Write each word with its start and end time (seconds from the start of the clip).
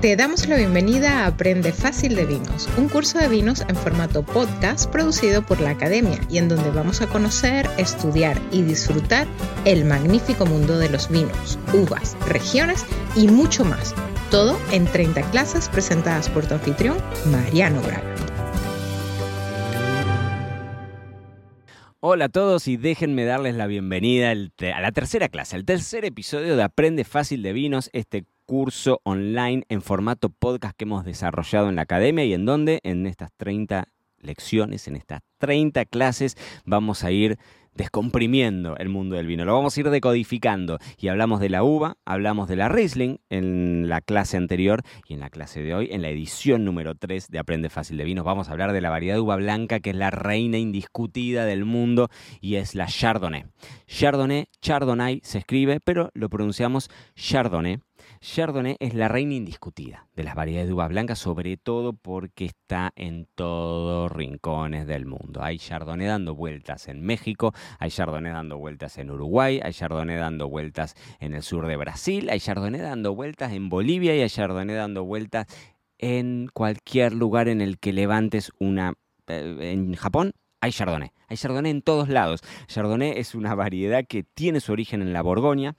Te 0.00 0.14
damos 0.14 0.46
la 0.46 0.56
bienvenida 0.56 1.24
a 1.24 1.26
Aprende 1.26 1.72
Fácil 1.72 2.14
de 2.14 2.24
Vinos, 2.24 2.68
un 2.78 2.88
curso 2.88 3.18
de 3.18 3.26
vinos 3.26 3.62
en 3.62 3.74
formato 3.74 4.22
podcast 4.22 4.88
producido 4.88 5.42
por 5.42 5.60
la 5.60 5.70
Academia 5.70 6.20
y 6.30 6.38
en 6.38 6.48
donde 6.48 6.70
vamos 6.70 7.02
a 7.02 7.08
conocer, 7.08 7.68
estudiar 7.78 8.40
y 8.52 8.62
disfrutar 8.62 9.26
el 9.64 9.84
magnífico 9.84 10.46
mundo 10.46 10.78
de 10.78 10.88
los 10.88 11.10
vinos, 11.10 11.58
uvas, 11.74 12.16
regiones 12.28 12.86
y 13.16 13.26
mucho 13.26 13.64
más. 13.64 13.92
Todo 14.30 14.56
en 14.70 14.84
30 14.84 15.20
clases 15.32 15.68
presentadas 15.68 16.28
por 16.28 16.46
tu 16.46 16.54
anfitrión, 16.54 16.96
Mariano 17.32 17.82
Braga. 17.82 18.14
Hola 21.98 22.26
a 22.26 22.28
todos 22.28 22.68
y 22.68 22.76
déjenme 22.76 23.24
darles 23.24 23.56
la 23.56 23.66
bienvenida 23.66 24.30
a 24.30 24.80
la 24.80 24.92
tercera 24.92 25.28
clase, 25.28 25.56
al 25.56 25.64
tercer 25.64 26.04
episodio 26.04 26.56
de 26.56 26.62
Aprende 26.62 27.02
Fácil 27.02 27.42
de 27.42 27.52
Vinos, 27.52 27.90
este 27.92 28.26
curso 28.48 29.02
online 29.04 29.64
en 29.68 29.82
formato 29.82 30.30
podcast 30.30 30.74
que 30.74 30.84
hemos 30.84 31.04
desarrollado 31.04 31.68
en 31.68 31.76
la 31.76 31.82
academia 31.82 32.24
y 32.24 32.32
en 32.32 32.46
donde 32.46 32.80
en 32.82 33.06
estas 33.06 33.30
30 33.36 33.88
lecciones, 34.20 34.88
en 34.88 34.96
estas 34.96 35.20
30 35.36 35.84
clases, 35.84 36.34
vamos 36.64 37.04
a 37.04 37.10
ir 37.10 37.38
descomprimiendo 37.74 38.74
el 38.78 38.88
mundo 38.88 39.16
del 39.16 39.26
vino. 39.26 39.44
Lo 39.44 39.52
vamos 39.52 39.76
a 39.76 39.80
ir 39.80 39.90
decodificando 39.90 40.78
y 40.96 41.08
hablamos 41.08 41.40
de 41.40 41.50
la 41.50 41.62
uva, 41.62 41.98
hablamos 42.06 42.48
de 42.48 42.56
la 42.56 42.70
Riesling 42.70 43.20
en 43.28 43.86
la 43.90 44.00
clase 44.00 44.38
anterior 44.38 44.80
y 45.06 45.12
en 45.12 45.20
la 45.20 45.28
clase 45.28 45.60
de 45.60 45.74
hoy, 45.74 45.88
en 45.92 46.00
la 46.00 46.08
edición 46.08 46.64
número 46.64 46.94
3 46.94 47.28
de 47.28 47.38
Aprende 47.38 47.68
Fácil 47.68 47.98
de 47.98 48.04
Vinos, 48.04 48.24
vamos 48.24 48.48
a 48.48 48.52
hablar 48.52 48.72
de 48.72 48.80
la 48.80 48.88
variedad 48.88 49.16
de 49.16 49.20
uva 49.20 49.36
blanca 49.36 49.80
que 49.80 49.90
es 49.90 49.96
la 49.96 50.10
reina 50.10 50.56
indiscutida 50.56 51.44
del 51.44 51.66
mundo 51.66 52.08
y 52.40 52.54
es 52.54 52.74
la 52.74 52.86
Chardonnay. 52.86 53.44
Chardonnay, 53.86 54.46
Chardonnay 54.62 55.20
se 55.22 55.36
escribe, 55.36 55.80
pero 55.84 56.10
lo 56.14 56.30
pronunciamos 56.30 56.88
Chardonnay 57.14 57.80
Chardonnay 58.20 58.76
es 58.80 58.94
la 58.94 59.08
reina 59.08 59.34
indiscutida 59.34 60.06
de 60.14 60.24
las 60.24 60.34
variedades 60.34 60.68
de 60.68 60.74
uva 60.74 60.88
blanca, 60.88 61.14
sobre 61.14 61.56
todo 61.56 61.92
porque 61.92 62.46
está 62.46 62.92
en 62.96 63.26
todos 63.34 64.10
rincones 64.10 64.86
del 64.86 65.06
mundo. 65.06 65.42
Hay 65.42 65.58
Chardonnay 65.58 66.06
dando 66.06 66.34
vueltas 66.34 66.88
en 66.88 67.02
México, 67.02 67.52
hay 67.78 67.90
Chardonnay 67.90 68.32
dando 68.32 68.58
vueltas 68.58 68.98
en 68.98 69.10
Uruguay, 69.10 69.60
hay 69.62 69.72
Chardonnay 69.72 70.16
dando 70.16 70.48
vueltas 70.48 70.94
en 71.20 71.34
el 71.34 71.42
sur 71.42 71.66
de 71.66 71.76
Brasil, 71.76 72.28
hay 72.30 72.40
Chardonnay 72.40 72.80
dando 72.80 73.14
vueltas 73.14 73.52
en 73.52 73.68
Bolivia 73.68 74.14
y 74.16 74.22
hay 74.22 74.28
Chardonnay 74.28 74.76
dando 74.76 75.04
vueltas 75.04 75.46
en 75.98 76.48
cualquier 76.52 77.12
lugar 77.12 77.48
en 77.48 77.60
el 77.60 77.78
que 77.78 77.92
levantes 77.92 78.52
una... 78.58 78.94
Eh, 79.26 79.72
en 79.72 79.94
Japón 79.94 80.32
hay 80.60 80.72
Chardonnay. 80.72 81.12
Hay 81.28 81.36
Chardonnay 81.36 81.70
en 81.70 81.82
todos 81.82 82.08
lados. 82.08 82.40
Chardonnay 82.66 83.12
es 83.16 83.34
una 83.34 83.54
variedad 83.54 84.04
que 84.06 84.22
tiene 84.22 84.60
su 84.60 84.72
origen 84.72 85.02
en 85.02 85.12
la 85.12 85.22
Borgoña, 85.22 85.76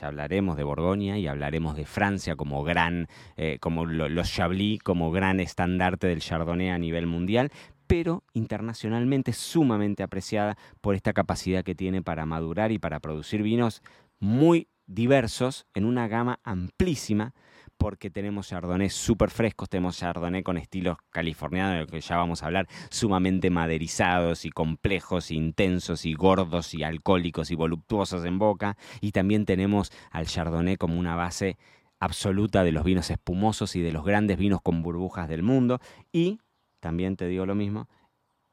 ya 0.00 0.08
hablaremos 0.08 0.56
de 0.56 0.64
Borgoña 0.64 1.18
y 1.18 1.26
hablaremos 1.26 1.76
de 1.76 1.84
Francia 1.84 2.36
como 2.36 2.62
gran, 2.64 3.08
eh, 3.36 3.58
como 3.60 3.84
los 3.84 4.32
Chablis, 4.32 4.82
como 4.82 5.10
gran 5.10 5.40
estandarte 5.40 6.06
del 6.06 6.20
Chardonnay 6.20 6.70
a 6.70 6.78
nivel 6.78 7.06
mundial, 7.06 7.50
pero 7.86 8.24
internacionalmente 8.32 9.32
sumamente 9.32 10.02
apreciada 10.02 10.56
por 10.80 10.94
esta 10.94 11.12
capacidad 11.12 11.62
que 11.62 11.74
tiene 11.74 12.02
para 12.02 12.24
madurar 12.24 12.72
y 12.72 12.78
para 12.78 13.00
producir 13.00 13.42
vinos 13.42 13.82
muy 14.18 14.68
diversos 14.86 15.66
en 15.74 15.84
una 15.84 16.08
gama 16.08 16.40
amplísima 16.42 17.34
porque 17.82 18.10
tenemos 18.10 18.46
chardonnay 18.46 18.88
súper 18.90 19.30
frescos, 19.30 19.68
tenemos 19.68 19.98
chardonnay 19.98 20.44
con 20.44 20.56
estilos 20.56 20.98
californianos, 21.10 21.74
de 21.74 21.80
lo 21.80 21.86
que 21.88 22.00
ya 22.00 22.16
vamos 22.16 22.42
a 22.42 22.46
hablar, 22.46 22.68
sumamente 22.90 23.50
maderizados 23.50 24.44
y 24.44 24.50
complejos, 24.50 25.32
intensos 25.32 26.06
y 26.06 26.14
gordos 26.14 26.74
y 26.74 26.84
alcohólicos 26.84 27.50
y 27.50 27.56
voluptuosos 27.56 28.24
en 28.24 28.38
boca. 28.38 28.76
Y 29.00 29.10
también 29.10 29.46
tenemos 29.46 29.90
al 30.12 30.26
chardonnay 30.26 30.76
como 30.76 30.96
una 30.96 31.16
base 31.16 31.58
absoluta 31.98 32.62
de 32.62 32.70
los 32.70 32.84
vinos 32.84 33.10
espumosos 33.10 33.74
y 33.74 33.80
de 33.80 33.90
los 33.90 34.04
grandes 34.04 34.38
vinos 34.38 34.62
con 34.62 34.82
burbujas 34.82 35.28
del 35.28 35.42
mundo. 35.42 35.80
Y 36.12 36.38
también 36.78 37.16
te 37.16 37.26
digo 37.26 37.46
lo 37.46 37.56
mismo, 37.56 37.88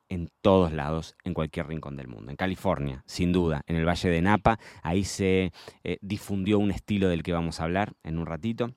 en 0.09 0.31
todos 0.41 0.73
lados, 0.73 1.15
en 1.23 1.35
cualquier 1.35 1.67
rincón 1.67 1.97
del 1.97 2.07
mundo. 2.07 2.31
En 2.31 2.35
California, 2.35 3.03
sin 3.05 3.31
duda, 3.31 3.61
en 3.67 3.75
el 3.75 3.87
Valle 3.87 4.09
de 4.09 4.23
Napa, 4.23 4.57
ahí 4.81 5.03
se 5.03 5.51
eh, 5.83 5.99
difundió 6.01 6.57
un 6.57 6.71
estilo 6.71 7.09
del 7.09 7.21
que 7.21 7.31
vamos 7.31 7.59
a 7.59 7.65
hablar 7.65 7.93
en 8.01 8.17
un 8.17 8.25
ratito 8.25 8.73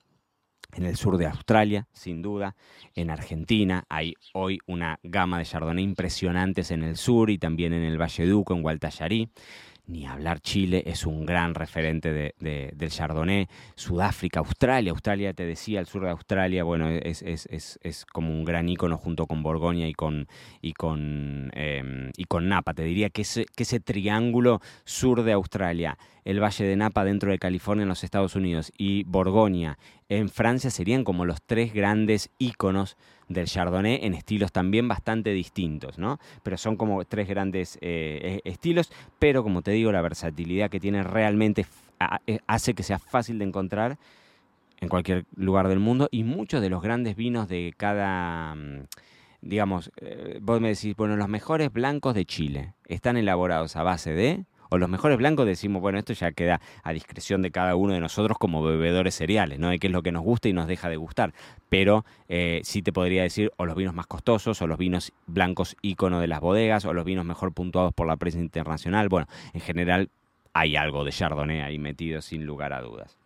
en 0.75 0.85
el 0.85 0.95
sur 0.95 1.17
de 1.17 1.27
Australia, 1.27 1.87
sin 1.93 2.21
duda, 2.21 2.55
en 2.95 3.09
Argentina 3.09 3.83
hay 3.89 4.15
hoy 4.33 4.59
una 4.65 4.99
gama 5.03 5.37
de 5.37 5.45
Chardonnay 5.45 5.83
impresionantes 5.83 6.71
en 6.71 6.83
el 6.83 6.97
sur 6.97 7.29
y 7.29 7.37
también 7.37 7.73
en 7.73 7.83
el 7.83 8.01
Valle 8.01 8.25
Duco, 8.25 8.53
en 8.53 8.61
Gualtallarí. 8.61 9.29
Ni 9.85 10.05
hablar 10.05 10.39
Chile, 10.39 10.81
es 10.85 11.05
un 11.05 11.25
gran 11.25 11.55
referente 11.55 12.13
de, 12.13 12.71
del 12.73 12.89
Chardonnay, 12.89 13.49
Sudáfrica, 13.75 14.39
Australia, 14.39 14.91
Australia 14.91 15.33
te 15.33 15.45
decía, 15.45 15.81
el 15.81 15.87
sur 15.87 16.03
de 16.05 16.09
Australia, 16.09 16.63
bueno, 16.63 16.87
es, 16.87 17.21
es, 17.21 17.47
es, 17.47 17.77
es 17.83 18.05
como 18.05 18.31
un 18.31 18.45
gran 18.45 18.69
ícono 18.69 18.97
junto 18.97 19.27
con 19.27 19.43
Borgoña 19.43 19.85
y 19.89 19.93
con, 19.93 20.29
y 20.61 20.71
con, 20.71 21.51
em, 21.53 22.11
y 22.15 22.23
con 22.23 22.47
Napa, 22.47 22.73
te 22.73 22.83
diría 22.83 23.09
que 23.09 23.23
ese, 23.23 23.45
que 23.57 23.63
ese 23.63 23.81
triángulo 23.81 24.61
sur 24.85 25.21
de 25.21 25.33
Australia, 25.33 25.97
el 26.23 26.41
Valle 26.41 26.63
de 26.63 26.77
Napa 26.77 27.03
dentro 27.03 27.31
de 27.31 27.37
California 27.37 27.83
en 27.83 27.89
los 27.89 28.05
Estados 28.05 28.37
Unidos 28.37 28.71
y 28.77 29.03
Borgoña 29.03 29.77
en 30.09 30.29
Francia 30.29 30.69
serían 30.69 31.03
como 31.03 31.25
los 31.25 31.41
tres 31.41 31.73
grandes 31.73 32.29
íconos 32.37 32.97
del 33.29 33.47
Chardonnay 33.47 33.99
en 34.03 34.13
estilos 34.13 34.51
también 34.51 34.87
bastante 34.87 35.31
distintos, 35.31 35.97
¿no? 35.97 36.19
Pero 36.43 36.57
son 36.57 36.75
como 36.75 37.03
tres 37.05 37.27
grandes 37.27 37.77
eh, 37.81 38.41
e, 38.43 38.49
estilos, 38.49 38.91
pero 39.19 39.43
como 39.43 39.61
te 39.61 39.71
digo, 39.71 39.91
la 39.91 40.01
versatilidad 40.01 40.69
que 40.69 40.79
tiene 40.79 41.03
realmente 41.03 41.65
eh, 42.27 42.39
hace 42.47 42.73
que 42.73 42.83
sea 42.83 42.99
fácil 42.99 43.39
de 43.39 43.45
encontrar 43.45 43.97
en 44.79 44.89
cualquier 44.89 45.25
lugar 45.35 45.67
del 45.67 45.79
mundo 45.79 46.09
y 46.11 46.23
muchos 46.23 46.61
de 46.61 46.69
los 46.69 46.81
grandes 46.81 47.15
vinos 47.15 47.47
de 47.47 47.73
cada 47.77 48.55
mm, 48.55 48.85
digamos, 49.43 49.91
eh, 49.97 50.39
vos 50.41 50.61
me 50.61 50.69
decís, 50.69 50.95
bueno, 50.95 51.17
los 51.17 51.27
mejores 51.27 51.71
blancos 51.71 52.15
de 52.15 52.25
Chile 52.25 52.73
están 52.87 53.17
elaborados 53.17 53.75
a 53.75 53.83
base 53.83 54.13
de 54.13 54.45
o 54.73 54.79
los 54.79 54.89
mejores 54.89 55.19
blancos 55.19 55.45
decimos, 55.45 55.83
bueno, 55.83 55.99
esto 55.99 56.13
ya 56.13 56.31
queda 56.31 56.59
a 56.81 56.93
discreción 56.93 57.43
de 57.43 57.51
cada 57.51 57.75
uno 57.75 57.93
de 57.93 57.99
nosotros 57.99 58.39
como 58.39 58.63
bebedores 58.63 59.13
cereales, 59.13 59.59
¿no? 59.59 59.69
De 59.69 59.77
qué 59.77 59.85
es 59.85 59.93
lo 59.93 60.01
que 60.01 60.11
nos 60.11 60.23
gusta 60.23 60.49
y 60.49 60.53
nos 60.53 60.65
deja 60.65 60.89
de 60.89 60.97
gustar. 60.97 61.31
Pero 61.69 62.05
eh, 62.27 62.59
sí 62.63 62.81
te 62.81 62.91
podría 62.91 63.21
decir, 63.21 63.51
o 63.57 63.67
los 63.67 63.75
vinos 63.75 63.93
más 63.93 64.07
costosos, 64.07 64.59
o 64.63 64.65
los 64.65 64.79
vinos 64.79 65.13
blancos 65.27 65.77
ícono 65.83 66.19
de 66.19 66.25
las 66.25 66.39
bodegas, 66.39 66.85
o 66.85 66.93
los 66.95 67.05
vinos 67.05 67.23
mejor 67.23 67.53
puntuados 67.53 67.93
por 67.93 68.07
la 68.07 68.17
prensa 68.17 68.39
internacional. 68.39 69.09
Bueno, 69.09 69.27
en 69.53 69.61
general 69.61 70.09
hay 70.53 70.75
algo 70.75 71.03
de 71.03 71.11
Chardonnay 71.11 71.61
ahí 71.61 71.77
metido 71.77 72.23
sin 72.23 72.43
lugar 72.43 72.73
a 72.73 72.81
dudas. 72.81 73.22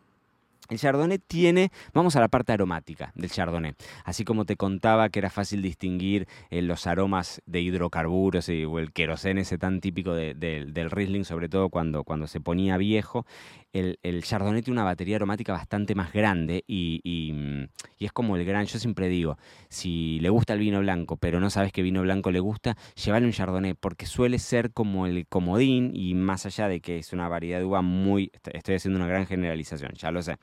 El 0.70 0.80
Chardonnay 0.80 1.20
tiene, 1.20 1.72
vamos 1.94 2.16
a 2.16 2.20
la 2.20 2.28
parte 2.28 2.54
aromática 2.54 3.12
del 3.16 3.32
Chardonnay. 3.32 3.74
Así 4.04 4.24
como 4.24 4.46
te 4.46 4.56
contaba 4.56 5.10
que 5.10 5.20
era 5.20 5.30
fácil 5.30 5.62
distinguir 5.62 6.28
eh, 6.50 6.62
los 6.62 6.88
aromas 6.88 7.42
de 7.46 7.62
hidrocarburos 7.62 8.50
o 8.50 8.80
el 8.80 8.92
queroseno 8.92 9.42
ese 9.42 9.58
tan 9.58 9.80
típico 9.82 10.14
del 10.14 10.92
Riesling, 10.92 11.24
sobre 11.24 11.50
todo 11.50 11.70
cuando, 11.70 12.04
cuando 12.04 12.28
se 12.28 12.40
ponía 12.40 12.78
viejo, 12.78 13.26
el, 13.74 14.00
el, 14.04 14.24
Chardonnay 14.24 14.62
tiene 14.62 14.80
una 14.80 14.84
batería 14.84 15.18
aromática 15.18 15.54
bastante 15.54 15.94
más 15.96 16.12
grande 16.14 16.64
y, 16.68 17.02
y, 17.04 17.97
es 18.06 18.12
como 18.12 18.36
el 18.36 18.46
gran, 18.46 18.66
yo 18.66 18.80
siempre 18.80 19.10
digo, 19.10 19.38
si 19.70 20.20
le 20.20 20.30
gusta 20.30 20.54
el 20.54 20.60
vino 20.60 20.80
blanco 20.80 21.18
pero 21.18 21.40
no 21.40 21.50
sabes 21.50 21.72
qué 21.72 21.82
vino 21.82 22.02
blanco 22.02 22.32
le 22.32 22.40
gusta, 22.40 22.78
llévale 23.04 23.26
un 23.26 23.32
Chardonnay 23.32 23.74
porque 23.74 24.06
suele 24.06 24.40
ser 24.40 24.72
como 24.72 25.08
el 25.08 25.28
comodín 25.28 25.92
y 25.94 26.14
más 26.14 26.46
allá 26.46 26.68
de 26.68 26.80
que 26.80 26.98
es 27.00 27.14
una 27.14 27.28
variedad 27.28 27.60
de 27.60 27.66
uva 27.66 27.82
muy, 27.82 28.32
estoy 28.54 28.76
haciendo 28.76 29.00
una 29.00 29.08
gran 29.08 29.26
generalización, 29.26 29.92
ya 29.96 30.12
lo 30.12 30.22
sé, 30.22 30.38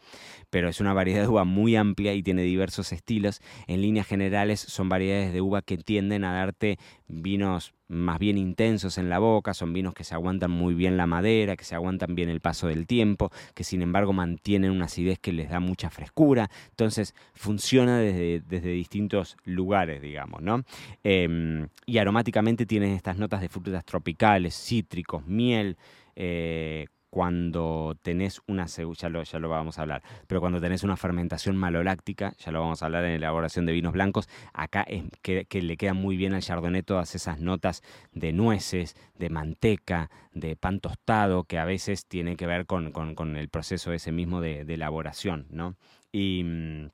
pero 0.51 0.69
es 0.69 0.81
una 0.81 0.93
variedad 0.93 1.23
de 1.23 1.29
uva 1.29 1.45
muy 1.45 1.77
amplia 1.77 2.15
y 2.15 2.23
tiene 2.23 2.43
diversos 2.43 2.93
estilos. 2.93 3.41
En 3.67 3.83
líneas 3.83 4.07
generales 4.07 4.61
son 4.61 4.89
variedades 4.89 5.33
de 5.33 5.41
uva 5.41 5.63
que 5.63 5.77
tienden 5.79 6.25
a 6.25 6.33
darte 6.33 6.79
vinos 7.09 7.75
más 7.89 8.19
bien 8.19 8.39
intensos 8.39 8.99
en 8.99 9.09
la 9.09 9.19
boca, 9.19 9.55
son 9.55 9.73
vinos 9.73 9.95
que 9.95 10.05
se 10.05 10.15
aguantan 10.15 10.51
muy 10.51 10.75
bien 10.75 10.97
la 10.97 11.07
madera, 11.07 11.57
que 11.57 11.65
se 11.65 11.75
aguantan 11.75 12.15
bien 12.15 12.29
el 12.29 12.41
paso 12.41 12.67
del 12.69 12.87
tiempo, 12.87 13.31
que 13.55 13.65
sin 13.65 13.83
embargo 13.83 14.13
mantienen 14.13 14.71
una 14.71 14.87
acidez 14.87 15.19
que 15.19 15.33
les 15.33 15.51
da 15.51 15.61
mucha 15.61 15.91
frescura, 15.91 16.51
entonces 16.71 17.15
funciona 17.35 17.99
desde, 17.99 18.41
desde 18.41 18.71
distintos 18.71 19.37
lugares, 19.45 20.01
digamos, 20.01 20.43
¿no? 20.43 20.63
Em, 21.03 21.69
y 21.87 21.99
aromáticamente 21.99 22.67
tienen 22.67 22.93
estas 22.93 23.19
notas 23.19 23.41
de 23.41 23.49
frutas 23.49 23.85
tropicales, 23.85 24.55
cítricos, 24.55 25.27
miel, 25.27 25.77
eh, 26.17 26.87
cuando 27.15 27.97
tenés 28.03 28.41
una 28.49 28.67
ya 28.67 29.09
lo, 29.09 29.23
ya 29.23 29.39
lo 29.39 29.49
vamos 29.49 29.79
a 29.79 29.83
hablar, 29.83 30.03
pero 30.27 30.41
cuando 30.41 30.61
tenés 30.61 30.83
una 30.83 30.97
fermentación 30.97 31.57
maloláctica, 31.57 32.35
ya 32.39 32.51
lo 32.51 32.59
vamos 32.59 32.83
a 32.83 32.87
hablar 32.87 33.05
en 33.05 33.13
la 33.13 33.17
elaboración 33.19 33.67
de 33.67 33.73
vinos 33.73 33.93
blancos, 33.93 34.29
acá 34.53 34.85
que, 35.23 35.63
le 35.63 35.77
queda 35.77 35.95
muy 35.95 36.17
bien 36.17 36.35
al 36.35 36.43
chardonnay 36.43 36.83
todas 36.83 37.15
esas 37.15 37.39
notas 37.39 37.85
de 38.11 38.33
nueces, 38.33 38.97
de 39.17 39.31
manteca, 39.31 40.11
de 40.33 40.57
pan 40.57 40.81
tostado, 40.81 41.45
que 41.45 41.61
a 41.61 41.65
veces 41.65 42.05
tiene 42.09 42.35
que 42.35 42.49
ver 42.49 42.67
con, 42.67 42.93
el 43.37 43.49
proceso 43.49 43.93
ese 43.93 44.11
mismo 44.11 44.41
de, 44.41 44.65
de 44.65 44.75
elaboración, 44.75 45.47
¿no? 45.51 45.77
Y 46.11 46.43
mm, 46.43 46.91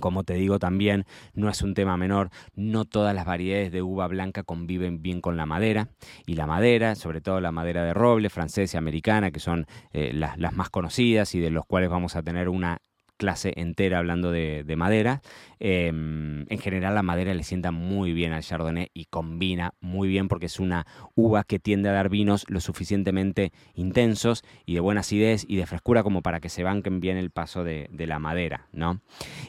como 0.00 0.24
te 0.24 0.34
digo 0.34 0.58
también, 0.58 1.04
no 1.34 1.48
es 1.48 1.62
un 1.62 1.74
tema 1.74 1.96
menor, 1.96 2.30
no 2.54 2.84
todas 2.84 3.14
las 3.14 3.24
variedades 3.24 3.72
de 3.72 3.82
uva 3.82 4.06
blanca 4.06 4.42
conviven 4.42 5.02
bien 5.02 5.20
con 5.20 5.36
la 5.36 5.46
madera 5.46 5.88
y 6.26 6.34
la 6.34 6.46
madera, 6.46 6.94
sobre 6.94 7.20
todo 7.20 7.40
la 7.40 7.52
madera 7.52 7.84
de 7.84 7.94
roble, 7.94 8.30
francesa 8.30 8.76
y 8.76 8.78
americana, 8.78 9.30
que 9.30 9.40
son 9.40 9.66
eh, 9.92 10.12
las, 10.12 10.36
más 10.52 10.70
conocidas 10.70 11.34
y 11.34 11.40
de 11.40 11.50
los 11.50 11.64
cuales 11.66 11.90
vamos 11.90 12.16
a 12.16 12.22
tener 12.22 12.48
una 12.48 12.78
clase 13.16 13.52
entera 13.56 13.98
hablando 13.98 14.30
de, 14.30 14.64
madera. 14.76 15.22
Em, 15.58 16.44
en 16.50 16.58
general 16.58 16.94
la 16.94 17.02
madera 17.02 17.32
le 17.34 17.42
sienta 17.42 17.70
muy 17.70 18.12
bien 18.12 18.32
al 18.32 18.42
Chardonnay 18.42 18.90
y 18.92 19.06
combina 19.06 19.74
muy 19.80 20.08
bien 20.08 20.28
porque 20.28 20.46
es 20.46 20.60
una 20.60 20.86
uva 21.14 21.44
que 21.44 21.58
tiende 21.58 21.88
a 21.88 21.92
dar 21.92 22.10
vinos 22.10 22.44
lo 22.48 22.60
suficientemente 22.60 23.52
intensos 23.74 24.44
y 24.66 24.74
de 24.74 24.80
buena 24.80 25.00
acidez 25.00 25.44
y 25.48 25.56
de 25.56 25.66
frescura 25.66 26.02
como 26.02 26.22
para 26.22 26.40
que 26.40 26.48
se 26.48 26.62
banquen 26.62 27.00
bien 27.00 27.16
el 27.16 27.30
paso 27.30 27.64
de, 27.64 27.88
la 28.06 28.18
madera, 28.20 28.68
¿no? 28.72 29.00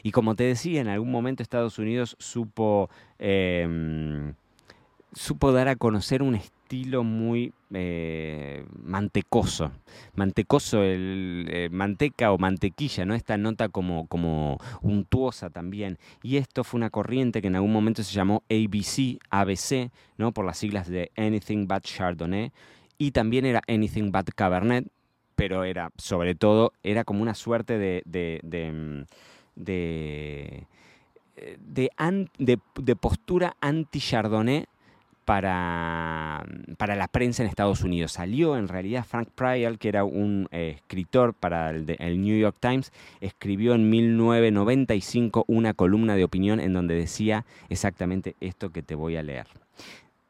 Y 0.02 0.10
como 0.10 0.34
te 0.34 0.44
decía, 0.44 0.80
en 0.80 0.88
algún 0.88 1.12
momento 1.12 1.42
Estados 1.42 1.78
Unidos 1.78 2.16
supo, 2.18 2.90
em, 3.18 4.34
supo 5.12 5.52
dar 5.52 5.68
a 5.68 5.76
conocer 5.76 6.22
un 6.22 6.34
estilo 6.34 7.02
muy 7.02 7.52
eh, 7.72 8.64
mantecoso. 8.82 9.72
Mantecoso, 10.14 10.82
el, 10.82 11.46
eh, 11.50 11.68
manteca 11.70 12.32
o 12.32 12.38
mantequilla, 12.38 13.04
¿no? 13.04 13.14
Esta 13.14 13.38
nota 13.38 13.68
como, 13.68 14.06
como 14.06 14.58
untuosa 14.82 15.50
también. 15.50 15.98
Y 16.22 16.36
esto 16.36 16.64
fue 16.64 16.78
una 16.78 16.90
corriente 16.90 17.40
que 17.40 17.48
en 17.48 17.56
algún 17.56 17.72
momento 17.72 18.02
se 18.02 18.12
llamó 18.12 18.42
ABC, 18.50 19.18
ABC, 19.30 19.90
¿no? 20.16 20.32
Por 20.32 20.44
las 20.44 20.58
siglas 20.58 20.88
de 20.88 21.10
Anything 21.16 21.66
But 21.66 21.82
Chardonnay. 21.82 22.52
Y 22.98 23.12
también 23.12 23.46
era 23.46 23.62
Anything 23.68 24.10
But 24.10 24.30
Cabernet, 24.34 24.86
pero 25.36 25.64
era, 25.64 25.90
sobre 25.96 26.34
todo, 26.34 26.72
era 26.82 27.04
como 27.04 27.22
una 27.22 27.34
suerte 27.34 27.78
de, 27.78 28.02
de, 28.04 28.40
de, 28.42 28.72
mm, 28.72 29.04
de 29.54 30.66
de, 32.38 32.96
postura 32.96 33.56
anti-chardonnay 33.60 34.66
para, 35.28 36.42
para, 36.78 36.96
la 36.96 37.06
prensa 37.06 37.42
en 37.42 37.50
Estados 37.50 37.82
Unidos. 37.82 38.12
Salió 38.12 38.56
en 38.56 38.66
realidad 38.66 39.04
Frank 39.06 39.28
Pryor, 39.34 39.76
que 39.76 39.90
era 39.90 40.02
un 40.02 40.48
eh, 40.52 40.72
escritor 40.76 41.34
para 41.34 41.68
el, 41.68 41.96
el, 41.98 42.22
New 42.22 42.38
York 42.38 42.56
Times, 42.58 42.94
escribió 43.20 43.74
en 43.74 43.90
1995 43.90 45.44
una 45.46 45.74
columna 45.74 46.16
de 46.16 46.24
opinión 46.24 46.60
en 46.60 46.72
donde 46.72 46.94
decía 46.94 47.44
exactamente 47.68 48.36
esto 48.40 48.70
que 48.70 48.82
te 48.82 48.94
voy 48.94 49.16
a 49.16 49.22
leer. 49.22 49.48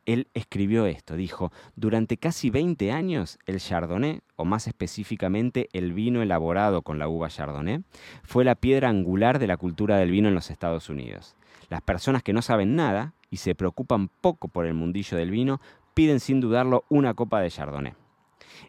Él 0.05 0.27
escribió 0.35 0.87
esto, 0.87 1.15
dijo, 1.15 1.53
durante 1.77 2.17
casi 2.17 2.51
20 2.51 2.91
años 2.91 3.39
el 3.47 3.61
Chardonnay, 3.61 4.19
o 4.35 4.45
más 4.45 4.67
específicamente 4.67 5.69
el 5.73 5.93
vino 5.93 6.23
elaborado 6.23 6.83
con 6.83 6.99
la 6.99 7.07
uva 7.07 7.29
Chardonnay, 7.29 7.85
fue 8.25 8.45
la 8.45 8.57
piedra 8.57 8.89
angular 8.89 9.39
de 9.39 9.47
la 9.47 9.59
cultura 9.59 9.97
del 9.97 10.11
vino 10.11 10.27
en 10.27 10.35
los 10.35 10.51
Estados 10.51 10.89
Unidos. 10.89 11.37
Las 11.71 11.83
personas 11.83 12.25
que 12.25 12.33
no 12.33 12.43
saben 12.43 12.75
nada 12.75 13.13
y 13.31 13.39
se 13.39 13.55
preocupan 13.55 14.09
poco 14.09 14.49
por 14.49 14.67
el 14.67 14.75
mundillo 14.75 15.17
del 15.17 15.31
vino 15.31 15.61
piden 15.95 16.21
sin 16.21 16.41
dudarlo 16.41 16.85
una 16.89 17.15
copa 17.15 17.41
de 17.41 17.51
Chardonnay. 17.51 17.95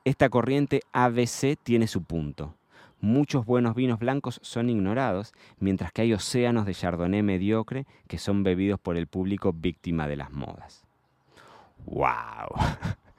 Esta 0.03 0.29
corriente 0.29 0.81
ABC 0.93 1.57
tiene 1.61 1.87
su 1.87 2.03
punto. 2.03 2.55
Muchos 3.01 3.45
buenos 3.45 3.75
vinos 3.75 3.99
blancos 3.99 4.39
son 4.43 4.69
ignorados, 4.69 5.33
mientras 5.59 5.91
que 5.91 6.01
hay 6.01 6.13
océanos 6.13 6.65
de 6.65 6.73
Chardonnay 6.73 7.23
mediocre 7.23 7.85
que 8.07 8.17
son 8.17 8.43
bebidos 8.43 8.79
por 8.79 8.97
el 8.97 9.07
público 9.07 9.53
víctima 9.53 10.07
de 10.07 10.17
las 10.17 10.31
modas. 10.31 10.85
¡Wow! 11.85 12.49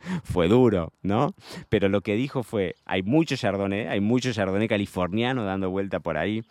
fue 0.25 0.49
duro, 0.49 0.93
¿no? 1.03 1.35
Pero 1.69 1.89
lo 1.89 2.03
que 2.03 2.15
dijo 2.15 2.43
fue, 2.43 2.75
hay 2.85 3.03
mucho 3.03 3.37
Chardonnay, 3.37 3.87
hay 3.87 4.01
mucho 4.01 4.33
Chardonnay 4.33 4.69
californiano 4.69 5.45
dando 5.45 5.71
vuelta 5.71 6.01
por 6.01 6.17
ahí, 6.17 6.43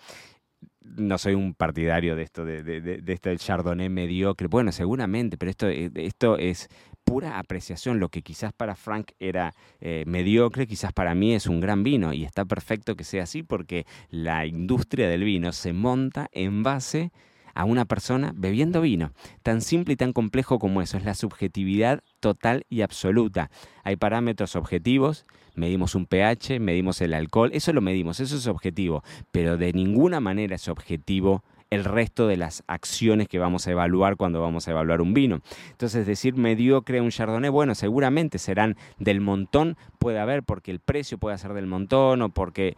no 0.81 1.17
soy 1.17 1.33
un 1.33 1.53
partidario 1.53 2.15
de 2.15 2.23
esto, 2.23 2.45
de, 2.45 2.63
de, 2.63 3.13
esto 3.13 3.29
del 3.29 3.39
Chardonnay 3.39 3.89
mediocre. 3.89 4.47
Bueno, 4.47 4.71
seguramente, 4.71 5.37
pero 5.37 5.49
esto, 5.49 5.67
eh, 5.67 5.91
esto 5.95 6.37
es 6.37 6.69
pura 7.03 7.39
apreciación. 7.39 7.99
Lo 7.99 8.09
que 8.09 8.21
quizás 8.21 8.53
para 8.53 8.75
Frank 8.75 9.11
era 9.19 9.53
eh, 9.81 10.03
mediocre, 10.07 10.67
quizás 10.67 10.93
para 10.93 11.15
mí 11.15 11.33
es 11.33 11.47
un 11.47 11.59
gran 11.59 11.83
vino. 11.83 12.13
Y 12.13 12.23
está 12.23 12.45
perfecto 12.45 12.95
que 12.95 13.03
sea 13.03 13.23
así 13.23 13.43
porque 13.43 13.85
la 14.09 14.45
industria 14.45 15.09
del 15.09 15.23
vino 15.23 15.51
se 15.51 15.73
monta 15.73 16.29
en 16.31 16.63
base 16.63 17.11
una 17.55 17.85
persona 17.85 18.33
bebiendo 18.35 18.81
vino. 18.81 19.11
Tan 19.43 19.61
simple 19.61 19.93
y 19.93 19.97
tan 19.97 20.13
complejo 20.13 20.59
como 20.59 20.81
eso. 20.81 20.97
Es 20.97 21.05
la 21.05 21.13
subjetividad 21.13 22.03
total 22.19 22.65
y 22.69 22.81
absoluta. 22.81 23.49
Hay 23.83 23.95
parámetros 23.95 24.55
objetivos, 24.55 25.25
medimos 25.55 25.95
un 25.95 26.05
pH, 26.05 26.59
medimos 26.59 27.01
el 27.01 27.13
alcohol, 27.13 27.51
eso 27.53 27.73
lo 27.73 27.81
medimos, 27.81 28.19
eso 28.19 28.37
es 28.37 28.47
objetivo, 28.47 29.03
pero 29.31 29.57
de 29.57 29.73
ninguna 29.73 30.19
manera 30.19 30.55
es 30.55 30.67
objetivo 30.67 31.43
el 31.69 31.85
resto 31.85 32.27
de 32.27 32.37
las 32.37 32.63
acciones 32.67 33.27
que 33.27 33.39
vamos 33.39 33.67
a 33.67 33.71
evaluar 33.71 34.15
cuando 34.15 34.41
vamos 34.41 34.67
a 34.67 34.71
evaluar 34.71 35.01
un 35.01 35.13
vino. 35.13 35.41
Entonces, 35.71 36.05
decir 36.07 36.35
mediocre 36.35 37.01
un 37.01 37.11
chardonnay, 37.11 37.49
bueno, 37.49 37.75
seguramente 37.75 38.39
serán 38.39 38.75
del 38.97 39.21
montón, 39.21 39.77
puede 39.99 40.19
haber 40.19 40.43
porque 40.43 40.71
el 40.71 40.79
precio 40.79 41.17
puede 41.17 41.37
ser 41.37 41.53
del 41.53 41.67
montón 41.67 42.21
o 42.21 42.29
porque 42.29 42.75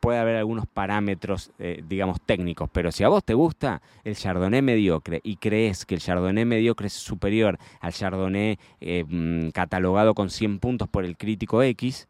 puede 0.00 0.18
haber 0.18 0.36
algunos 0.36 0.66
parámetros, 0.66 1.50
eh, 1.58 1.82
digamos, 1.86 2.20
técnicos, 2.20 2.68
pero 2.72 2.92
si 2.92 3.04
a 3.04 3.08
vos 3.08 3.24
te 3.24 3.34
gusta 3.34 3.80
el 4.04 4.16
chardonnay 4.16 4.62
mediocre 4.62 5.20
y 5.22 5.36
crees 5.36 5.86
que 5.86 5.94
el 5.94 6.00
chardonnay 6.00 6.44
mediocre 6.44 6.88
es 6.88 6.92
superior 6.92 7.58
al 7.80 7.92
chardonnay 7.92 8.58
eh, 8.80 9.04
mm, 9.08 9.50
catalogado 9.50 10.14
con 10.14 10.30
100 10.30 10.58
puntos 10.58 10.88
por 10.88 11.04
el 11.04 11.16
crítico 11.16 11.62
X, 11.62 12.08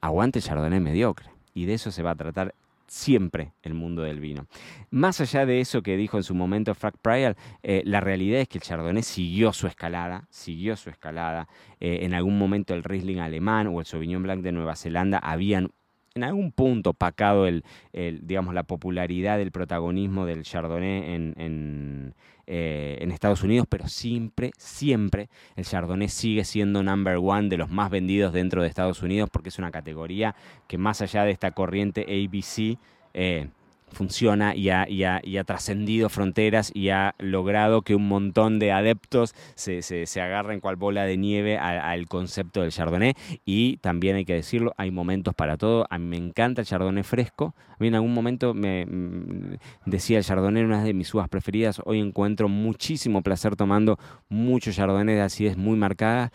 aguante 0.00 0.40
el 0.40 0.44
chardonnay 0.44 0.80
mediocre. 0.80 1.30
Y 1.54 1.66
de 1.66 1.74
eso 1.74 1.92
se 1.92 2.02
va 2.02 2.10
a 2.10 2.16
tratar 2.16 2.52
siempre 2.94 3.52
el 3.62 3.74
mundo 3.74 4.02
del 4.02 4.20
vino. 4.20 4.46
Más 4.90 5.20
allá 5.20 5.44
de 5.46 5.60
eso 5.60 5.82
que 5.82 5.96
dijo 5.96 6.16
en 6.16 6.22
su 6.22 6.34
momento 6.34 6.74
Frank 6.74 6.94
Pryor, 7.02 7.36
eh, 7.62 7.82
la 7.84 8.00
realidad 8.00 8.40
es 8.40 8.48
que 8.48 8.58
el 8.58 8.62
Chardonnay 8.62 9.02
siguió 9.02 9.52
su 9.52 9.66
escalada, 9.66 10.28
siguió 10.30 10.76
su 10.76 10.90
escalada. 10.90 11.48
Eh, 11.80 12.00
en 12.02 12.14
algún 12.14 12.38
momento 12.38 12.72
el 12.72 12.84
Riesling 12.84 13.18
alemán 13.18 13.66
o 13.66 13.80
el 13.80 13.86
Sauvignon 13.86 14.22
Blanc 14.22 14.42
de 14.42 14.52
Nueva 14.52 14.76
Zelanda 14.76 15.18
habían 15.18 15.72
en 16.14 16.22
algún 16.22 16.52
punto 16.52 16.90
opacado 16.90 17.46
el, 17.46 17.64
digamos, 17.92 18.54
la 18.54 18.62
popularidad 18.62 19.36
del 19.38 19.50
protagonismo 19.50 20.26
del 20.26 20.44
Chardonnay 20.44 21.12
en, 21.12 22.14
eh, 22.46 22.98
en, 23.00 23.10
Estados 23.10 23.42
Unidos, 23.42 23.66
pero 23.68 23.88
siempre, 23.88 24.52
siempre 24.56 25.28
el 25.56 25.64
Chardonnay 25.64 26.08
sigue 26.08 26.44
siendo 26.44 26.82
number 26.82 27.16
one 27.16 27.48
de 27.48 27.56
los 27.56 27.70
más 27.70 27.90
vendidos 27.90 28.32
dentro 28.32 28.62
de 28.62 28.68
Estados 28.68 29.02
Unidos 29.02 29.28
porque 29.32 29.48
es 29.48 29.58
una 29.58 29.72
categoría 29.72 30.36
que 30.68 30.78
más 30.78 31.00
allá 31.02 31.24
de 31.24 31.32
esta 31.32 31.50
corriente 31.50 32.02
ABC, 32.02 32.78
eh, 33.14 33.48
funciona 33.92 34.54
y 34.54 34.70
ha, 34.70 35.44
trascendido 35.44 36.08
fronteras 36.08 36.70
y 36.74 36.90
ha 36.90 37.14
logrado 37.18 37.82
que 37.82 37.94
un 37.94 38.08
montón 38.08 38.58
de 38.58 38.72
adeptos 38.72 39.34
se, 39.54 40.04
agarren 40.20 40.60
cual 40.60 40.76
bola 40.76 41.04
de 41.04 41.16
nieve 41.16 41.58
al 41.58 42.06
concepto 42.06 42.62
del 42.62 42.72
Chardonnay. 42.72 43.14
Y 43.44 43.78
también 43.78 44.16
hay 44.16 44.24
que 44.24 44.34
decirlo, 44.34 44.72
hay 44.76 44.90
momentos 44.90 45.34
para 45.34 45.56
todo. 45.56 45.86
A 45.90 45.98
mí 45.98 46.06
me 46.06 46.16
encanta 46.16 46.60
el 46.60 46.66
Chardonnay 46.66 47.02
fresco. 47.02 47.54
A 47.68 47.76
mí 47.78 47.88
en 47.88 47.94
algún 47.94 48.14
momento 48.14 48.54
me 48.54 48.86
mm, 48.86 49.56
decía 49.86 50.18
el 50.18 50.24
Chardonnay 50.24 50.64
una 50.64 50.84
de 50.84 50.94
mis 50.94 51.12
uvas 51.14 51.28
preferidas. 51.28 51.80
Hoy 51.84 52.00
encuentro 52.00 52.48
muchísimo 52.48 53.22
placer 53.22 53.56
tomando 53.56 53.98
mucho 54.28 54.72
Chardonnay 54.72 55.14
de 55.14 55.22
acidez 55.22 55.56
muy 55.56 55.76
marcada. 55.76 56.32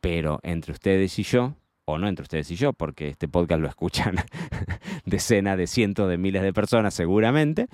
Pero 0.00 0.38
entre 0.44 0.72
ustedes 0.72 1.18
y 1.18 1.24
yo, 1.24 1.54
o 1.92 1.98
no 1.98 2.08
entre 2.08 2.22
ustedes 2.22 2.50
y 2.50 2.56
yo, 2.56 2.72
porque 2.72 3.08
este 3.08 3.28
podcast 3.28 3.60
lo 3.60 3.68
escuchan 3.68 4.16
decenas 5.04 5.56
de 5.56 5.66
cientos 5.66 6.08
de 6.08 6.18
miles 6.18 6.42
de 6.42 6.52
personas 6.52 6.94
seguramente. 6.94 7.66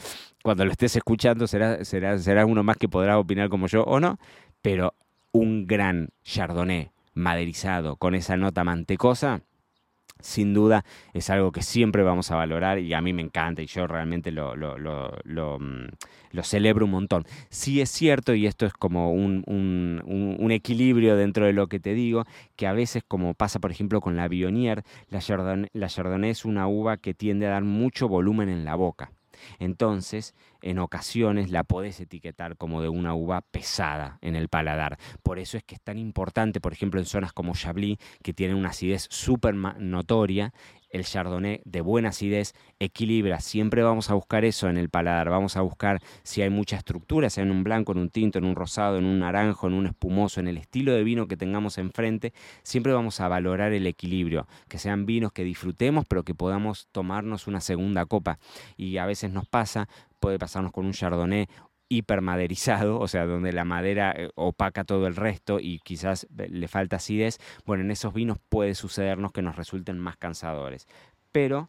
Cuando 0.43 0.65
lo 0.65 0.71
estés 0.71 0.97
escuchando 0.97 1.47
será, 1.47 1.85
será, 1.85 2.19
será 2.19 2.47
uno 2.47 2.63
más 2.63 2.77
que 2.77 2.89
podrá 2.89 3.19
opinar 3.19 3.49
como 3.49 3.67
yo 3.67 3.83
o 3.85 4.01
no, 4.01 4.19
pero 4.63 4.95
un 5.33 5.67
gran 5.67 6.11
chardonnay 6.23 6.91
maderizado 7.15 7.97
con 7.97 8.15
esa 8.15 8.37
nota 8.37 8.65
mantecosa 8.65 9.43
sin 10.21 10.55
duda 10.55 10.85
es 11.13 11.29
algo 11.31 11.53
que 11.53 11.63
siempre 11.63 12.03
vamos 12.03 12.31
a 12.31 12.37
valorar 12.37 12.79
y 12.79 12.95
a 12.95 13.01
mí 13.01 13.13
me 13.13 13.23
encanta 13.23 13.63
y 13.63 13.67
yo 13.67 13.87
realmente 13.87 14.31
lo, 14.31 14.57
lo, 14.57 15.59
mm, 15.59 15.89
celebro 16.43 16.87
un 16.87 16.93
montón. 16.93 17.25
Sí 17.51 17.81
es 17.81 17.91
cierto, 17.91 18.35
y 18.35 18.47
esto 18.47 18.67
es 18.67 18.73
como 18.73 19.13
un, 19.13 19.45
un, 19.47 20.51
equilibrio 20.51 21.17
dentro 21.17 21.47
de 21.47 21.53
lo 21.53 21.67
que 21.67 21.81
te 21.81 21.95
digo, 21.95 22.25
que 22.57 22.67
a 22.67 22.73
veces 22.73 23.03
como 23.07 23.35
pasa 23.35 23.59
por 23.59 23.71
ejemplo 23.71 24.01
con 24.01 24.17
la 24.17 24.29
Bionier, 24.29 24.85
la 25.11 25.21
Chardonnay, 25.21 25.69
la 25.73 25.89
Chardonnay 25.89 26.31
es 26.31 26.45
una 26.45 26.69
uva 26.69 26.97
que 26.97 27.15
tiende 27.15 27.47
a 27.47 27.51
dar 27.51 27.65
mucho 27.65 28.09
volumen 28.09 28.49
en 28.49 28.65
la 28.65 28.77
boca. 28.77 29.11
Entonces, 29.59 30.35
en 30.65 30.79
ocasiones 30.79 31.51
la 31.51 31.63
podés 31.63 32.01
etiquetar 32.01 32.57
como 32.57 32.81
de 32.81 32.89
una 32.89 33.15
uva 33.15 33.43
pesada 33.43 34.19
en 34.23 34.35
el 34.35 34.49
paladar. 34.49 34.99
Por 35.23 35.39
eso 35.39 35.59
es 35.59 35.63
que 35.63 35.75
es 35.75 35.83
tan 35.83 35.99
importante, 35.99 36.59
por 36.61 36.73
ejemplo, 36.73 36.99
en 36.99 37.07
zonas 37.07 37.35
como 37.35 37.53
Chablis, 37.55 37.99
que 38.23 38.33
tienen 38.33 38.57
una 38.57 38.71
acidez 38.71 39.07
súper 39.11 39.55
notoria, 39.55 40.55
el 40.95 41.05
chardonnay 41.05 41.61
de 41.65 41.81
buena 41.81 42.11
acidez 42.11 42.55
equilibra. 42.79 43.41
Siempre 43.41 43.83
vamos 43.83 44.11
a 44.11 44.15
buscar 44.15 44.45
eso 44.45 44.69
en 44.69 44.77
el 44.79 44.91
paladar. 44.91 45.29
Vamos 45.29 45.57
a 45.57 45.61
buscar 45.61 46.01
si 46.23 46.41
hay 46.41 46.51
mucha 46.51 46.77
estructura, 46.77 47.31
sea 47.31 47.43
en 47.43 47.51
un 47.51 47.65
blanco, 47.65 47.91
en 47.93 47.99
un 47.99 48.11
tinto, 48.11 48.39
en 48.39 48.45
un 48.45 48.55
rosado, 48.55 48.99
en 48.99 49.05
un 49.05 49.19
naranjo, 49.19 49.67
en 49.67 49.75
un 49.75 49.87
espumoso, 49.87 50.39
en 50.39 50.47
el 50.47 50.57
estilo 50.57 50.93
de 50.93 51.03
vino 51.03 51.27
que 51.27 51.37
tengamos 51.37 51.79
enfrente. 51.79 52.33
Siempre 52.63 52.93
vamos 52.93 53.21
a 53.21 53.27
valorar 53.27 53.73
el 53.73 53.89
equilibrio. 53.89 54.47
Que 54.69 54.79
sean 54.79 55.05
vinos 55.05 55.33
que 55.33 55.43
disfrutemos, 55.43 56.05
pero 56.07 56.23
que 56.23 56.35
podamos 56.35 56.87
tomarnos 56.93 57.49
una 57.49 57.61
segunda 57.61 58.07
copa. 58.07 58.39
Y 58.77 58.99
a 58.99 59.07
veces 59.07 59.33
nos 59.33 59.49
pasa, 59.49 59.89
puede 60.25 60.39
pasarnos 60.39 60.73
con 60.73 60.87
un 60.87 60.93
chardonnay 60.93 61.47
hipermaderizado, 61.91 62.99
o 62.99 63.07
sea, 63.09 63.27
donde 63.27 63.53
la 63.53 63.67
madera 63.67 64.11
eh, 64.17 64.31
opaca 64.37 64.83
todo 64.83 65.07
el 65.07 65.17
resto 65.17 65.61
y 65.61 65.81
quizás 65.81 66.27
eh, 66.39 66.49
le 66.49 66.67
falta 66.67 66.97
acidez, 66.97 67.39
bueno, 67.67 67.85
en 67.85 67.91
esos 67.91 68.15
vinos 68.15 68.39
puede 68.49 68.75
sucedernos 68.75 69.33
que 69.33 69.43
nos 69.43 69.57
resulten 69.57 69.99
más 69.99 70.17
cansadores. 70.17 70.89
Pero 71.31 71.69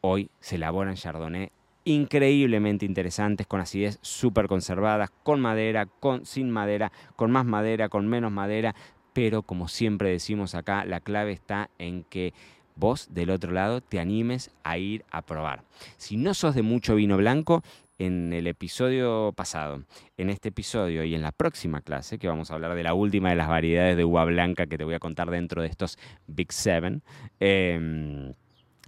hoy 0.00 0.28
se 0.40 0.56
elaboran 0.56 0.96
Chardonnay 0.96 1.52
increíblemente 1.84 2.84
interesantes, 2.84 3.46
con 3.46 3.60
acidez 3.60 4.00
súper 4.02 4.48
conservadas, 4.48 5.10
con 5.22 5.40
madera, 5.40 5.86
con, 5.86 6.26
sin 6.26 6.50
madera, 6.50 6.90
con 7.14 7.30
más 7.30 7.44
madera, 7.44 7.88
con 7.88 8.08
menos 8.08 8.32
madera, 8.32 8.74
pero 9.12 9.42
como 9.44 9.68
siempre 9.68 10.10
decimos 10.10 10.56
acá, 10.56 10.84
la 10.84 10.98
clave 10.98 11.30
está 11.30 11.70
en 11.78 12.02
que 12.02 12.34
vos 12.80 13.08
del 13.12 13.30
otro 13.30 13.52
lado 13.52 13.80
te 13.80 14.00
animes 14.00 14.50
a 14.64 14.78
ir 14.78 15.04
a 15.10 15.22
probar. 15.22 15.62
Si 15.98 16.16
no 16.16 16.34
sos 16.34 16.54
de 16.54 16.62
mucho 16.62 16.96
vino 16.96 17.16
blanco, 17.16 17.62
en 17.98 18.32
el 18.32 18.46
episodio 18.46 19.34
pasado, 19.36 19.82
en 20.16 20.30
este 20.30 20.48
episodio 20.48 21.04
y 21.04 21.14
en 21.14 21.20
la 21.20 21.32
próxima 21.32 21.82
clase, 21.82 22.18
que 22.18 22.28
vamos 22.28 22.50
a 22.50 22.54
hablar 22.54 22.74
de 22.74 22.82
la 22.82 22.94
última 22.94 23.28
de 23.28 23.36
las 23.36 23.46
variedades 23.46 23.94
de 23.94 24.06
uva 24.06 24.24
blanca 24.24 24.66
que 24.66 24.78
te 24.78 24.84
voy 24.84 24.94
a 24.94 24.98
contar 24.98 25.30
dentro 25.30 25.60
de 25.60 25.68
estos 25.68 25.98
Big 26.26 26.50
Seven, 26.50 27.02
eh, 27.40 28.32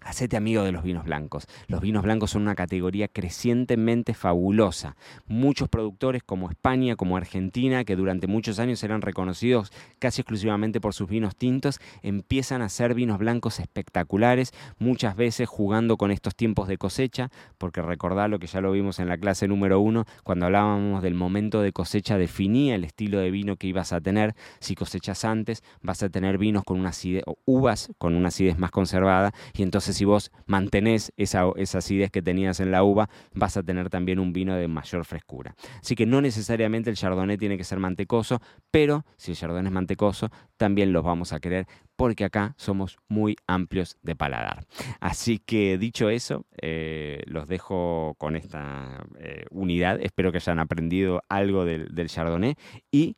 Hacete 0.05 0.37
amigo 0.37 0.65
de 0.65 0.73
los 0.73 0.83
vinos 0.83 1.05
blancos. 1.05 1.47
Los 1.69 1.81
vinos 1.81 2.03
blancos 2.03 2.33
son 2.33 2.43
una 2.43 2.55
categoría 2.55 3.09
crecientemente 3.09 4.15
fabulosa. 4.15 4.97
Muchos 5.27 5.69
productores 5.69 6.23
como 6.23 6.51
España, 6.51 6.97
como 6.97 7.17
Argentina, 7.17 7.85
que 7.85 7.97
durante 7.97 8.27
muchos 8.27 8.59
años 8.59 8.83
eran 8.83 9.03
reconocidos 9.03 9.73
casi 9.99 10.23
exclusivamente 10.23 10.81
por 10.81 10.95
sus 10.95 11.09
vinos 11.09 11.37
tintos, 11.37 11.81
empiezan 12.03 12.63
a 12.63 12.67
hacer 12.67 12.95
vinos 12.95 13.19
blancos 13.19 13.61
espectaculares, 13.61 14.53
muchas 14.79 15.17
veces 15.17 15.49
jugando 15.49 15.97
con 15.97 16.11
estos 16.11 16.35
tiempos 16.35 16.69
de 16.69 16.79
cosecha, 16.79 17.31
porque 17.59 17.83
recordá 17.83 18.29
lo 18.29 18.39
que 18.39 18.47
ya 18.47 18.61
lo 18.61 18.73
vimos 18.73 18.99
en 18.99 19.09
la 19.09 19.19
clase 19.19 19.47
número 19.47 19.81
uno, 19.81 20.05
cuando 20.25 20.47
hablábamos 20.47 21.03
del 21.03 21.15
momento 21.15 21.63
de 21.63 21.73
cosecha, 21.73 22.19
definía 22.19 22.75
el 22.75 22.85
estilo 22.85 23.19
de 23.19 23.31
vino 23.31 23.57
que 23.57 23.69
ibas 23.69 23.93
a 23.93 24.01
tener. 24.01 24.35
Si 24.59 24.75
cosechas 24.75 25.25
antes, 25.25 25.63
vas 25.83 26.03
a 26.03 26.09
tener 26.09 26.39
vinos 26.39 26.65
con 26.65 26.81
una 26.81 26.91
acidez, 26.91 27.23
o 27.27 27.37
uvas 27.45 27.93
con 27.99 28.15
una 28.15 28.29
acidez 28.29 28.59
más 28.59 28.71
conservada, 28.71 29.33
y 29.55 29.63
entonces 29.63 29.92
si 29.93 30.05
vos 30.05 30.31
mantenés 30.47 31.13
esa, 31.17 31.45
esa 31.57 31.79
acidez 31.79 32.11
que 32.11 32.23
tenías 32.23 32.61
en 32.61 32.71
la 32.71 32.85
uva, 32.85 33.09
vas 33.35 33.57
a 33.57 33.63
tener 33.63 33.91
también 33.91 34.19
un 34.19 34.33
vino 34.33 34.55
de 34.55 34.69
mayor 34.69 35.05
frescura. 35.05 35.55
Así 35.81 35.95
que 35.95 36.07
no 36.07 36.21
necesariamente 36.21 36.91
el 36.91 36.97
chardonnay 36.97 37.39
tiene 37.39 37.57
que 37.57 37.65
ser 37.65 37.79
mantecoso, 37.79 38.41
pero 38.71 39.05
si 39.17 39.33
el 39.33 39.37
chardonnay 39.37 39.67
es 39.67 39.73
mantecoso, 39.73 40.31
también 40.57 40.93
los 40.93 41.05
vamos 41.05 41.33
a 41.33 41.41
querer 41.41 41.67
porque 41.97 42.25
acá 42.25 42.55
somos 42.57 42.99
muy 43.09 43.37
amplios 43.47 43.99
de 44.03 44.17
paladar. 44.17 44.67
Así 45.01 45.39
que 45.39 45.79
dicho 45.79 46.09
eso, 46.09 46.47
eh, 46.61 47.23
los 47.27 47.47
dejo 47.49 48.15
con 48.19 48.37
esta 48.37 49.07
eh, 49.19 49.45
unidad. 49.51 50.01
Espero 50.01 50.33
que 50.33 50.39
hayan 50.39 50.59
aprendido 50.59 51.23
algo 51.29 51.65
del, 51.65 51.95
del 51.95 52.09
chardonnay 52.09 52.55
y 52.91 53.17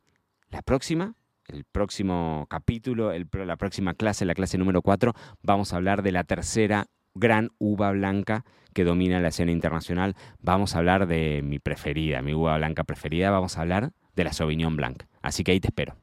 la 0.49 0.61
próxima 0.61 1.15
el 1.47 1.63
próximo 1.63 2.47
capítulo, 2.49 3.11
la 3.13 3.55
próxima 3.57 3.93
clase, 3.93 4.25
la 4.25 4.35
clase 4.35 4.57
número 4.57 4.81
4, 4.81 5.13
vamos 5.41 5.73
a 5.73 5.77
hablar 5.77 6.01
de 6.03 6.11
la 6.11 6.23
tercera 6.23 6.87
gran 7.15 7.49
uva 7.59 7.91
blanca 7.91 8.43
que 8.73 8.83
domina 8.83 9.19
la 9.19 9.29
escena 9.29 9.51
internacional. 9.51 10.15
Vamos 10.39 10.75
a 10.75 10.79
hablar 10.79 11.07
de 11.07 11.41
mi 11.43 11.59
preferida, 11.59 12.21
mi 12.21 12.33
uva 12.33 12.57
blanca 12.57 12.83
preferida. 12.83 13.31
Vamos 13.31 13.57
a 13.57 13.61
hablar 13.61 13.91
de 14.15 14.23
la 14.23 14.33
Sauvignon 14.33 14.75
Blanc. 14.75 15.03
Así 15.21 15.43
que 15.43 15.53
ahí 15.53 15.59
te 15.59 15.69
espero. 15.69 15.95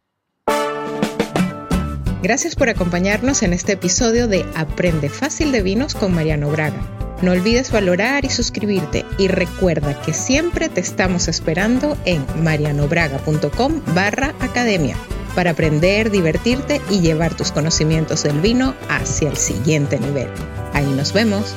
Gracias 2.23 2.55
por 2.57 2.69
acompañarnos 2.69 3.43
en 3.43 3.53
este 3.53 3.73
episodio 3.73 4.29
de 4.29 4.47
Aprende 4.55 5.09
Fácil 5.09 5.53
de 5.53 5.63
Vinos 5.63 5.95
con 5.95 6.15
Mariano 6.15 6.51
Braga. 6.51 6.81
No 7.21 7.33
olvides 7.33 7.71
valorar 7.71 8.25
y 8.25 8.31
suscribirte 8.31 9.05
y 9.19 9.29
recuerda 9.29 10.01
que 10.03 10.13
siempre 10.13 10.69
te 10.69 10.81
estamos 10.81 11.29
esperando 11.29 11.97
en 12.05 12.25
marianobraga.com 12.43 13.81
barra 13.95 14.35
academia 14.41 14.97
para 15.35 15.51
aprender, 15.51 16.11
divertirte 16.11 16.81
y 16.91 17.01
llevar 17.01 17.35
tus 17.35 17.53
conocimientos 17.53 18.23
del 18.23 18.41
vino 18.41 18.75
hacia 18.89 19.31
el 19.31 19.37
siguiente 19.37 19.99
nivel. 19.99 20.29
Ahí 20.73 20.87
nos 20.87 21.13
vemos. 21.13 21.55